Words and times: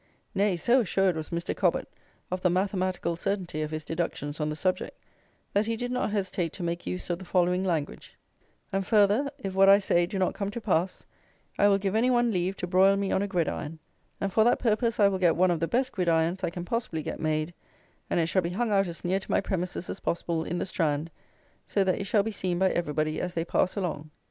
Nay, 0.33 0.57
so 0.57 0.79
assured 0.79 1.15
was 1.15 1.29
Mr. 1.29 1.55
Cobbett 1.55 1.87
of 2.31 2.41
the 2.41 2.49
mathematical 2.49 3.15
certainty 3.15 3.61
of 3.61 3.69
his 3.69 3.85
deductions 3.85 4.39
on 4.39 4.49
the 4.49 4.55
subject, 4.55 4.97
that 5.53 5.67
he 5.67 5.75
did 5.75 5.91
not 5.91 6.09
hesitate 6.09 6.53
to 6.53 6.63
make 6.63 6.87
use 6.87 7.11
of 7.11 7.19
the 7.19 7.23
following 7.23 7.63
language: 7.63 8.17
'And 8.73 8.83
farther, 8.83 9.29
if 9.37 9.53
what 9.53 9.69
I 9.69 9.77
say 9.77 10.07
do 10.07 10.17
not 10.17 10.33
come 10.33 10.49
to 10.49 10.59
pass, 10.59 11.05
I 11.59 11.67
will 11.67 11.77
give 11.77 11.93
any 11.93 12.09
one 12.09 12.31
leave 12.31 12.57
to 12.57 12.65
broil 12.65 12.95
me 12.97 13.11
on 13.11 13.21
a 13.21 13.27
gridiron, 13.27 13.77
and 14.19 14.33
for 14.33 14.43
that 14.43 14.57
purpose 14.57 14.99
I 14.99 15.07
will 15.07 15.19
get 15.19 15.35
one 15.35 15.51
of 15.51 15.59
the 15.59 15.67
best 15.67 15.91
gridirons 15.91 16.43
I 16.43 16.49
can 16.49 16.65
possibly 16.65 17.03
get 17.03 17.19
made, 17.19 17.53
and 18.09 18.19
it 18.19 18.25
shall 18.25 18.41
be 18.41 18.49
hung 18.49 18.71
out 18.71 18.87
as 18.87 19.05
near 19.05 19.19
to 19.19 19.29
my 19.31 19.39
premises 19.39 19.87
as 19.87 19.99
possible, 19.99 20.43
in 20.43 20.57
the 20.57 20.65
Strand, 20.65 21.11
so 21.67 21.83
that 21.83 21.99
it 21.99 22.05
shall 22.07 22.23
be 22.23 22.31
seen 22.31 22.57
by 22.57 22.71
everybody 22.71 23.21
as 23.21 23.35
they 23.35 23.45
pass 23.45 23.77
along.' 23.77 24.09